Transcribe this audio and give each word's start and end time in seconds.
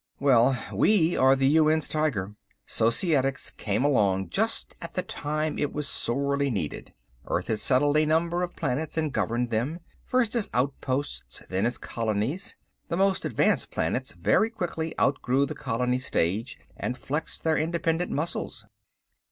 "Well 0.19 0.57
we 0.73 1.15
are 1.15 1.35
the 1.35 1.57
UN's 1.59 1.87
tiger. 1.87 2.33
Societics 2.65 3.51
came 3.51 3.85
along 3.85 4.29
just 4.31 4.75
at 4.81 4.95
the 4.95 5.03
time 5.03 5.59
it 5.59 5.73
was 5.73 5.87
sorely 5.87 6.49
needed. 6.49 6.95
Earth 7.27 7.45
had 7.45 7.59
settled 7.59 7.95
a 7.97 8.07
number 8.07 8.41
of 8.41 8.55
planets, 8.55 8.97
and 8.97 9.13
governed 9.13 9.51
them. 9.51 9.79
First 10.03 10.33
as 10.33 10.49
outposts, 10.55 11.43
then 11.49 11.67
as 11.67 11.77
colonies. 11.77 12.55
The 12.87 12.97
most 12.97 13.25
advanced 13.25 13.69
planets 13.69 14.13
very 14.13 14.49
quickly 14.49 14.95
outgrew 14.99 15.45
the 15.45 15.53
colony 15.53 15.99
stage 15.99 16.57
and 16.75 16.97
flexed 16.97 17.43
their 17.43 17.55
independent 17.59 18.09
muscles. 18.11 18.65